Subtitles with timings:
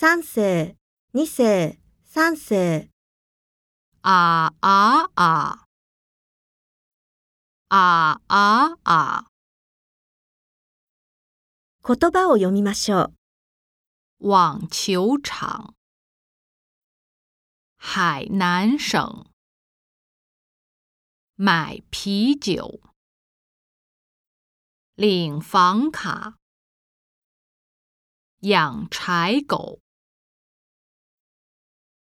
[0.00, 0.76] 三世、
[1.10, 2.88] 二世、三世。
[4.02, 5.66] あああ。
[7.68, 9.24] あああ！
[11.82, 13.10] 言葉を読みましょ
[14.20, 14.28] う。
[14.28, 15.74] 网球场，
[17.76, 19.26] 海南省。
[21.34, 22.80] 买啤酒，
[24.94, 26.36] 领房卡，
[28.42, 29.80] 养柴狗。